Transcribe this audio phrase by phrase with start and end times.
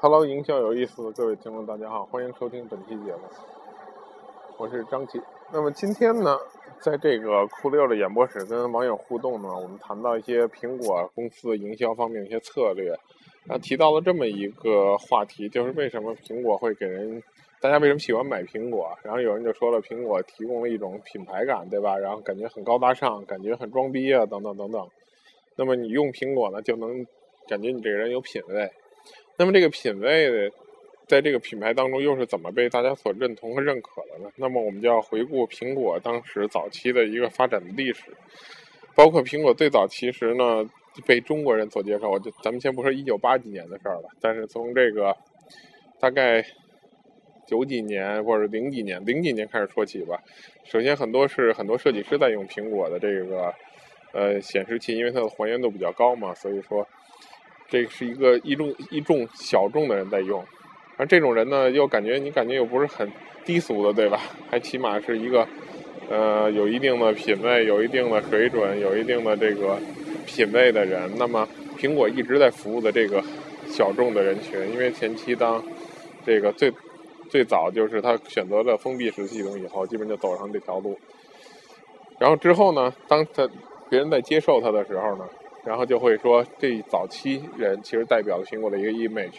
[0.00, 3.22] Hello，营销有意思各位听众，大家好，欢迎收听本期节目，
[4.56, 5.20] 我是张琪。
[5.52, 6.38] 那么今天呢，
[6.80, 12.90] 在这个酷六的演播室跟网友互动呢，我们谈到一些苹果公司营销方面的一些策略，
[13.44, 17.20] 然后提到了这么一个话题，就是为什么苹果会给人，
[17.60, 18.96] 大家为什么喜欢买苹果？
[19.02, 21.98] 然后有人就说了，苹果提供了一种品牌感，对吧？
[21.98, 24.88] 然后感觉很高大上，感觉很装逼啊，等等等等。
[25.56, 27.04] 那么你用苹果呢，就能
[27.48, 28.70] 感觉你这个人有品位。
[29.38, 30.50] 那么这个品位，
[31.06, 34.28] 在这个品牌当中又是怎么被大家所认同和认可的呢？
[34.34, 38.02] 那么我们就要回顾苹果当时早期的一个发展的历史，
[38.96, 40.68] 包括苹果最早其实呢
[41.06, 42.18] 被中国人所接受。
[42.18, 45.16] 就咱们先不说一九八几年的事儿了，但是从这个
[46.00, 46.44] 大概
[47.46, 50.20] 九几年或者零几年、零几年开始说起吧。
[50.64, 53.54] 首先很多是很多设计师在用苹果的这个
[54.12, 56.84] 呃显示器，因为它的还原度比较高嘛，所以说。
[57.68, 60.42] 这是一个一众一众小众的人在用，
[60.96, 63.06] 而这种人呢，又感觉你感觉又不是很
[63.44, 64.18] 低俗的，对吧？
[64.50, 65.46] 还起码是一个，
[66.08, 69.78] 呃，有一定的品位、有一定的水准、有一定的这个
[70.26, 71.10] 品位的人。
[71.18, 71.46] 那么，
[71.78, 73.22] 苹果一直在服务的这个
[73.66, 75.62] 小众的人群，因为前期当
[76.24, 76.72] 这个最
[77.28, 80.98] 最早就是他选择了封闭式系统以后，基本就走上这条路。
[82.18, 83.46] 然后之后呢，当他
[83.90, 85.26] 别人在接受他的时候呢？
[85.68, 89.34] 然后就会说，这早期人其实代表了苹果的一个 image。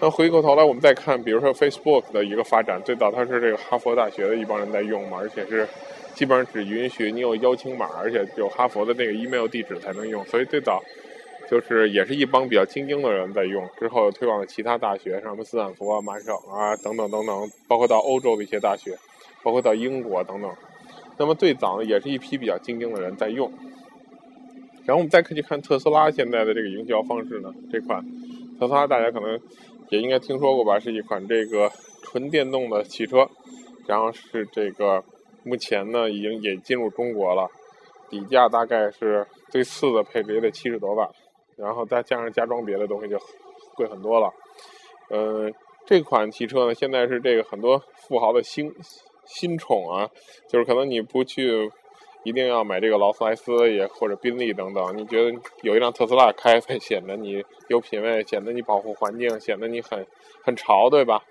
[0.00, 5.68] 那回过头来，我们再看，比如说 Facebook 的一个发展，最早它是这个哈佛大学的一帮人在用嘛，而且是
[6.14, 10.24] 基本上只允许你有邀请码，而且有哈佛的那个 email 地址才能用。
[10.24, 10.82] 所以最早
[11.50, 13.68] 就是也是一帮比较精英的人在用。
[13.78, 18.96] 之后推广了其他大学，什么斯坦福啊、麻省啊等等等等，包括到欧洲的一些大学，
[19.42, 20.50] 包括到英国等等。
[21.18, 23.52] 那么最早，也是一批比较精英的人在用。
[24.88, 28.02] 然后我们再可以看特斯拉现在的这个营销方式呢，这款
[28.58, 29.38] 特斯拉大家可能
[29.90, 31.70] 也应该听说过吧，是一款这个
[32.02, 33.28] 纯电动的汽车，
[33.86, 35.04] 然后是这个
[35.44, 37.46] 目前呢已经也进入中国了，
[38.08, 41.06] 底价大概是最次的配置也得七十多万，
[41.56, 43.18] 然后再加上加装别的东西就
[43.76, 44.32] 贵很多了。
[45.10, 45.52] 嗯，
[45.84, 48.74] 这款汽车呢现在是这个很多富豪的新
[49.26, 50.08] 新宠啊，
[50.48, 51.70] 就是可能你不去。
[52.24, 60.04] 一定要买这个劳斯莱斯也或者宾利等等，你觉得有一辆特斯拉开才 显得你有品位，显得你保护环境，显得你很
[60.42, 61.22] 很潮，对吧？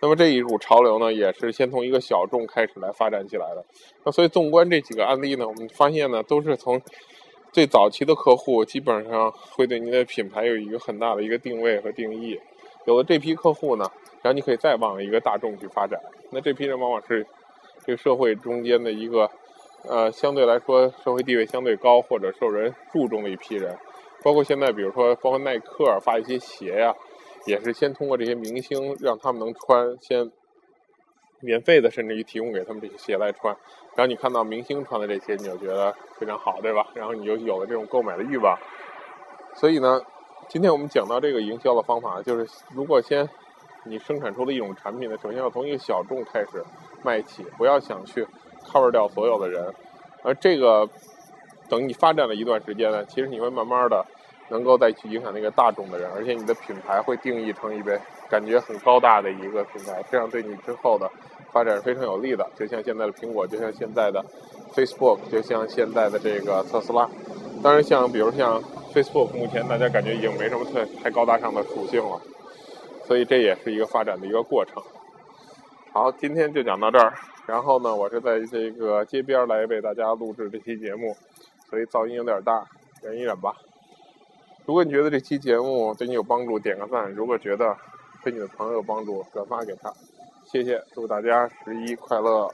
[0.00, 3.64] 那么这一股潮流呢，也是先从一个小众开始来发展起来的。
[4.04, 6.80] 那所以纵观这几个案例呢，我们发现呢，都是从
[7.52, 12.40] 最早期的客户基本上会对您的品牌有一个很大的一个定位和定义。
[12.86, 13.84] 有了这批客户呢，
[14.22, 16.00] 然后你可以再往一个大众去发展。
[16.30, 17.26] 那这批人往往是
[17.84, 19.28] 这个社会中间的一个。
[19.88, 23.76] 呃，相对来说，社会地位相对高或者受人注重的一批人，
[24.22, 26.94] 包括现在，比如说，包括耐克发一些鞋呀，
[27.46, 30.30] 也是先通过这些明星让他们能穿，先
[31.40, 33.56] 免费的，甚至于提供给他们这些鞋来穿。
[33.96, 36.86] 然后你看到明星穿的这些，你就觉得非常好，对吧？
[36.94, 38.58] 然后你就有了这种购买的欲望。
[39.54, 40.00] 所以呢，
[40.48, 43.26] 今天我们讲到这个营销的方法，就是如果先
[43.84, 46.62] 你生产出了一种产品呢，首先要从一个小众开始
[47.02, 48.26] 卖起，不要想去。
[48.66, 49.64] Cover 掉所有的人，
[50.22, 50.88] 而这个
[51.68, 54.04] 等你发展了一段时间呢，其实你会慢慢的
[54.48, 57.98] 能够再去影响那个大众的人，而且你的品牌会定义成一个
[58.28, 61.08] 感觉很高大的一个品牌，这样对你之后的
[61.52, 62.44] 发展是非常有利的。
[62.56, 64.24] 就像现在的苹果，就像现在的
[64.74, 67.08] Facebook，就像现在的这个特斯拉。
[67.62, 68.60] 当然，像比如像
[68.92, 72.20] Facebook，目前大家感觉已经没什么太太高大上的属性了，
[73.04, 74.82] 所以这也是一个发展的一个过程。
[75.92, 77.12] 好，今天就讲到这儿。
[77.50, 81.16] 然后呢，我是在这个街边来为大家录制这期节目，
[81.68, 82.64] 所以噪音有点大，
[83.02, 83.52] 忍一忍吧。
[84.64, 87.76] 如果你觉得这期节目对你有帮助，点个赞；如果觉得
[88.22, 89.92] 对你的朋友有帮助，转发给他。
[90.44, 92.48] 谢谢，祝大家十一快乐！